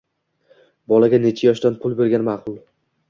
[0.93, 2.57] Bolaga nechi yoshdan pul bergan ma'qul?